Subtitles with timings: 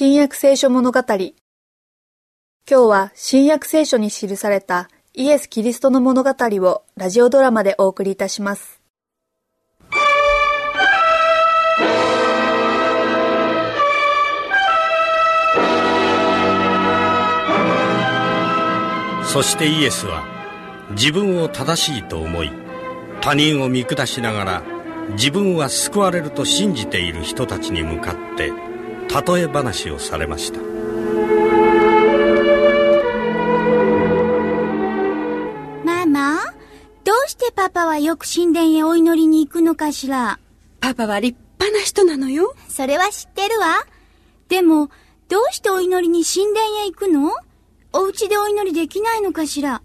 [0.00, 1.32] 新約聖書物語今
[2.68, 8.80] 日は新約聖書に記されたイエス・キリストの物語をラジオドラマでお送りいたします。
[19.24, 20.22] そしてイエスは
[20.92, 22.52] 自分を正しいと思い
[23.20, 24.62] 他人を見下しながら
[25.14, 28.67] 自分は救われると信じている人たちに向かって
[29.08, 30.60] 例え話をされました
[35.84, 36.40] ママ、
[37.04, 40.38] どうしてパパはよく神殿へお祈りに行くのかしら？
[40.80, 42.54] パパは立派な人なのよ。
[42.68, 43.86] それは知ってるわ。
[44.48, 44.90] でも、
[45.28, 47.32] どうしてお祈りに神殿へ行くの？
[47.92, 49.82] お家でお祈りできないのかしら？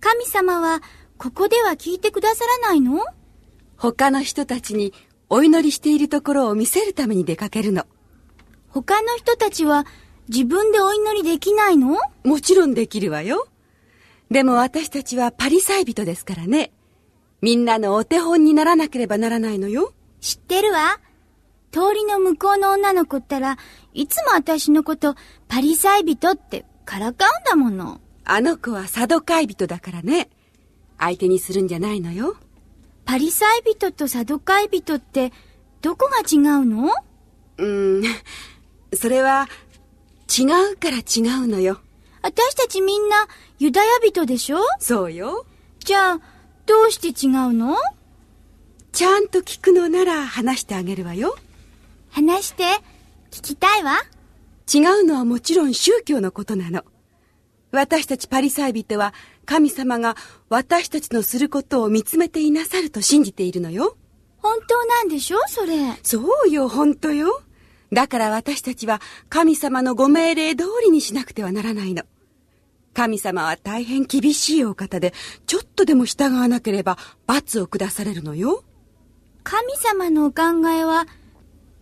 [0.00, 0.80] 神様は、
[1.18, 3.04] ここでは聞いてくださらないの？
[3.76, 4.94] 他の人たちに
[5.28, 7.84] お祈りしているところを見せるために出かけるの。
[8.74, 9.86] 他の人たちは
[10.28, 11.96] 自分でお祈りできないの？
[12.24, 13.46] もちろんできるわよ。
[14.32, 16.72] でも私たちはパリサイ人ですからね。
[17.40, 19.94] みんなのお手本にならなければならないのよ。
[20.20, 20.98] 知ってるわ。
[21.70, 23.58] 通りの向こうの女の子ったら
[23.92, 25.14] いつも私のこと
[25.46, 28.00] パリサイ人ってからかうんだもの。
[28.24, 30.30] あの子はサドカイ人だからね。
[30.98, 32.34] 相手にするんじゃないのよ。
[33.04, 35.32] パリサイ人とサドカイ人って
[35.80, 36.90] どこが違うの？
[37.56, 38.02] うーん、
[38.96, 39.48] それは
[40.28, 41.80] 違うから違うのよ。
[42.22, 43.28] 私たちみんな
[43.58, 44.58] ユダヤ人でしょ？
[44.78, 45.46] そうよ。
[45.80, 46.20] じゃあ、
[46.66, 47.76] どうして違うの？
[48.92, 51.36] ちゃんと聞くのなら話してあげるわよ。
[52.10, 52.64] 話して、
[53.30, 53.98] 聞きたいわ。
[54.72, 56.84] 違うのはもちろん宗教のことなの。
[57.70, 59.12] 私たちパリサイ人は
[59.44, 60.16] 神様が
[60.48, 63.96] 私たちのすることを見つめていなさると信じているのよ。
[64.38, 65.38] 本当なんでしょ？
[65.48, 65.74] それ。
[66.02, 67.42] そうよ、本当よ。
[67.94, 69.00] だから私たちは
[69.30, 72.02] 神様のご命令通りにしなくてはならないの。
[72.92, 75.14] 神様は大変厳しいお方で、
[75.46, 78.62] ちょっとでも従わなければ罰を下されるのよ。
[79.42, 81.06] 神様のお考えは、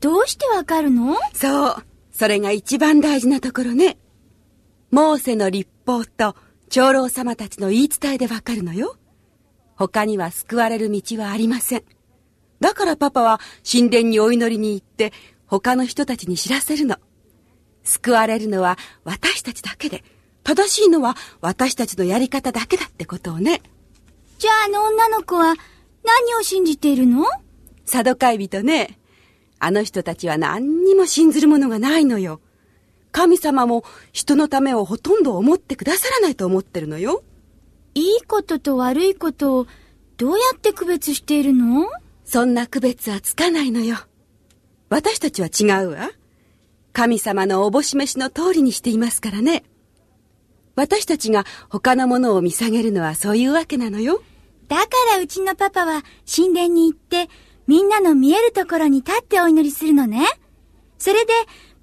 [0.01, 1.17] どうしてわかるの？
[1.35, 1.77] そう。
[2.13, 3.99] それが一番大事なところね。
[4.91, 6.35] モーセの立法と
[6.69, 8.97] 長老様たちの言い伝えでわかるのよ。
[9.77, 11.85] 他には救われる道はありません。
[12.61, 13.41] だからパパは
[13.71, 15.13] 神殿にお祈りに行って
[15.53, 16.97] 他の人たちに知らせるの。
[17.85, 20.03] 救われるのは私たちだけで、
[20.45, 23.61] 正しいのは私たちのやり方だけだってことをね。
[24.39, 25.55] じゃああの女の子は
[26.05, 27.27] 何を信じているの？
[27.85, 28.99] サドカイ人ね。
[29.59, 32.41] あの人たちは何にも信ずるものがないのよ。
[33.11, 37.25] 神様も人のためをほとんど思ってくださらないと思ってるのよ。
[37.93, 39.67] いいことと悪いことを
[40.17, 41.91] どうやって区別しているの？
[42.25, 43.99] そんな区別はつかないのよ。
[44.93, 46.11] 私たちは違うわ。
[46.93, 49.65] 神様のおぼし飯の通りにしていますからね。
[50.77, 54.23] 私たちが他のものを見下げるのはそういうわけなのよ。
[54.69, 57.31] だからうちのパパは神殿に行って
[57.67, 60.27] みんなの見えるところに立ってお祈りするのね。
[60.99, 61.33] それで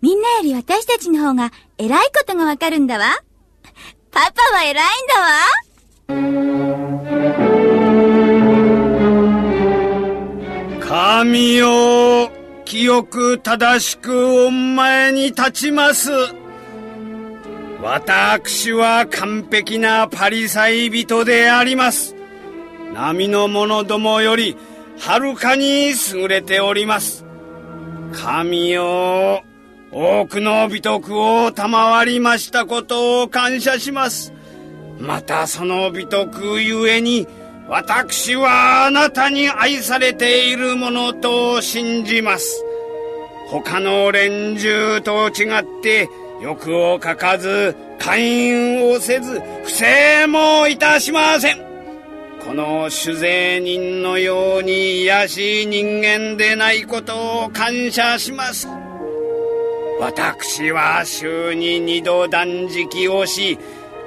[0.04, 3.24] みんなより私たちの方が偉いことがわかるんだわ。
[4.12, 4.78] パパは偉いん
[5.08, 5.20] だ
[6.46, 6.60] わ。
[10.90, 11.79] 神よ、
[12.70, 16.12] 清く正しくお前に立ちます。
[17.82, 22.16] 私は完璧なパリサイ人であります。
[22.94, 24.56] 波の者どもより
[25.00, 27.26] はるかに優れております。
[28.14, 29.42] 神よ、
[29.92, 34.32] 多くの美徳を賜りましたことを感謝します。
[35.00, 37.26] またその美徳ゆえに、
[37.70, 42.66] 私はあなたに愛されているものと信じます。
[43.48, 46.10] 他の連中と違って
[46.42, 51.60] 欲をかかず、勧誘をせず、不正もいたしません。
[52.44, 58.68] この酒税人のように卑しい人間でないことを感謝します。
[60.00, 63.60] 私は週に二度断食をし、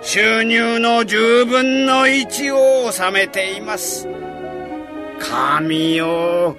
[0.04, 4.08] 収入の十分の一を納めています。
[5.20, 6.56] 神よ、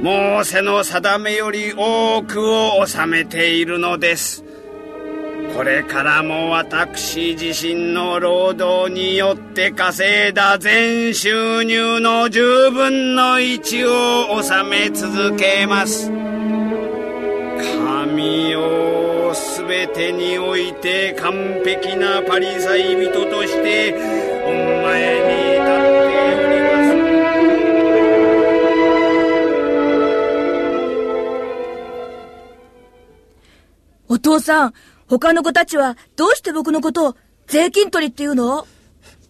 [0.00, 4.42] モーセの定めより多くを納めているのです。
[5.54, 16.10] これからも私自身の労働によって稼いだ全収入の十分の一を納め続けます。
[17.58, 18.91] 神よ、
[19.72, 23.94] べてにおいて完璧なパリサイ人として
[24.44, 24.52] お
[24.82, 26.76] 前に立っておりま
[34.08, 34.12] す。
[34.12, 34.74] お父父さん、
[35.08, 37.16] 他の子たちはどうして僕のことを
[37.46, 38.66] 税金取りって言うの？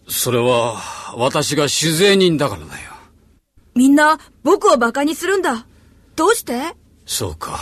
[0.07, 0.81] それは、
[1.17, 2.93] 私が酒税人だからだよ。
[3.75, 5.65] みんな僕を馬鹿にするんだ。
[6.15, 6.75] どうして？
[7.05, 7.59] そうか。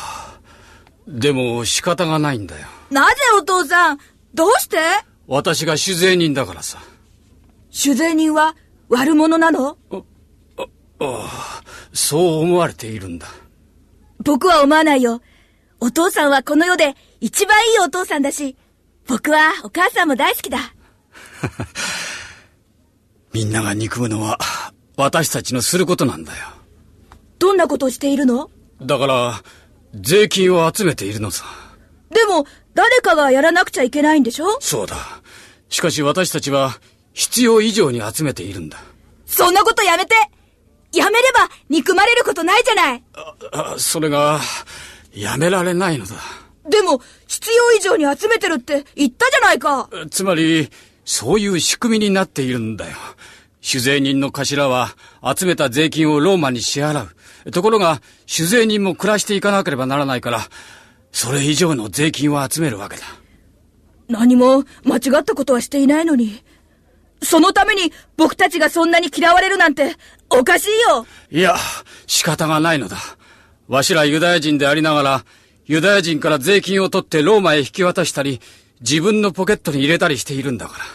[1.08, 2.68] でも仕方がないんだよ。
[2.90, 4.00] なぜお父さん？
[4.34, 4.78] どうして？
[5.28, 6.80] 私が酒税人だからさ。
[7.72, 8.56] 酒税人は
[8.90, 9.78] 悪者なの？
[9.90, 10.66] あ
[11.00, 11.64] あ、
[11.94, 13.28] そう思われているんだ。
[14.24, 15.22] 僕は思わないよ。
[15.80, 18.56] お父さんはこの世で一番いいお父さんだし、
[19.08, 20.60] 僕はお母さんも大好きだ。
[23.34, 24.38] みんなが憎むのは
[24.96, 26.46] 私たちのすることなんだよ。
[27.40, 28.52] どんなことをしているの？
[28.82, 29.42] だから、
[29.94, 31.46] 税金を集めているのさ。
[32.10, 34.58] でも、誰かがやらなくちゃいけないんでしょ？
[34.62, 34.96] そうだ。
[35.70, 36.80] しかし私たちは
[37.14, 38.78] 必要以上に集めているんだ。
[39.26, 40.16] そんなことやめて
[40.94, 43.04] やめれば憎まれることないじゃない
[43.54, 44.42] あ、それが、
[45.14, 46.16] やめられないのだ。
[46.70, 50.70] でも、必要以上に集めてるって言ったじゃないかつまり、
[51.06, 52.98] そういう仕組みになっているんだよ。
[53.62, 54.96] 酒税人の頭は
[55.36, 57.10] 集めた税金をローマに支払う。
[57.52, 60.42] ところが、酒税人も暮らしていかなければならないから、
[61.12, 63.04] それ以上の税金を集めるわけだ。
[64.08, 66.44] 何も間違ったことはしていないのに。
[67.24, 69.96] そのために僕たちがそんなに嫌われるなんて
[70.30, 71.56] おかしいよいや、
[72.08, 72.98] 仕方がないのだ。
[73.68, 75.26] わしらユダヤ人でありながら、
[75.66, 78.42] ユダヤ人から税金を取ってローマへ引き渡したり、
[78.82, 80.86] 自分のポケットに入れたりしているんだから。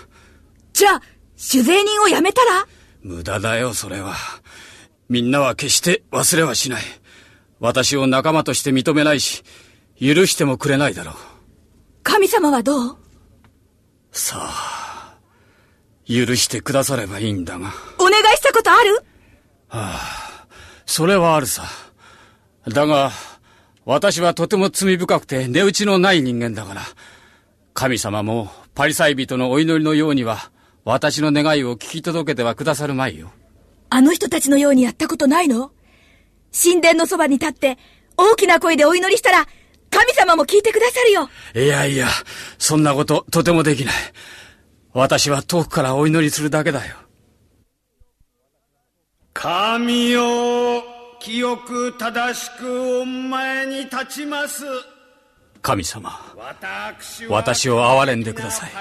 [0.72, 1.02] じゃあ、
[1.36, 2.66] 酒税人を辞めたら？
[3.02, 4.14] 無駄だよ、それは。
[5.08, 6.82] みんなは決して忘れはしない。
[7.60, 9.42] 私を仲間として認めないし、
[10.00, 11.14] 許してもくれないだろう。
[12.02, 12.96] 神様はどう？
[14.12, 15.18] さあ、
[16.06, 17.72] 許してくださればいいんだが。
[17.98, 19.02] お願いしたことある？
[20.86, 21.64] それはあるさ。
[22.68, 23.10] だが、
[23.84, 26.82] 私はとても罪深くて値打ちのない人間だから、
[27.74, 30.50] 神様もパリサイ人のお祈りのようには、
[30.84, 33.30] 私の願いを聞き届けてはくださるまいよ。
[33.88, 35.70] あの人たちのようにやったことないの？
[36.52, 37.78] 神殿のそばに立って
[38.16, 39.46] 大きな声でお祈りしたら
[39.90, 42.08] 神様も聞いてくださるよいやいや、
[42.58, 43.94] そんなこととてもできない。
[44.92, 46.96] 私は遠くからお祈りするだけだよ。
[49.34, 50.82] 神よ
[51.20, 54.64] 清く正しくお前に立ちます
[55.66, 58.70] 神様、私私を憐れんでください。
[58.70, 58.72] い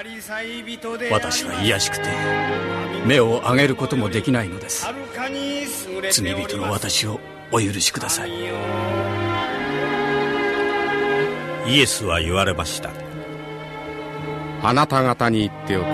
[1.11, 2.03] 私は卑しくて、
[3.07, 4.85] 目を上げることもできないのです。
[6.11, 7.19] 罪人の私を
[7.51, 8.29] お許しください。
[11.65, 12.91] イエスは言われました。
[14.61, 15.85] あなた方に言っておく。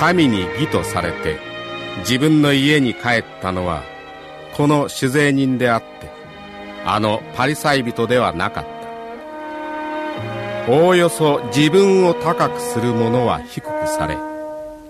[0.00, 1.38] 神に義とされて
[1.98, 3.82] 自分の家に帰ったのは
[4.54, 6.08] この酒税人であって
[6.86, 8.73] あのパリサイ人ではなかった
[10.66, 14.16] おおよそ自分を高くする者は低くされ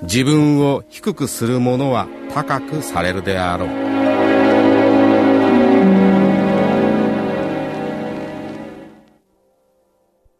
[0.03, 3.94] 自分を低くする者は高くされるであろう。